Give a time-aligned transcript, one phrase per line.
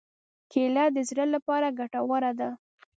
[0.51, 2.49] کېله د زړه لپاره ګټوره ده.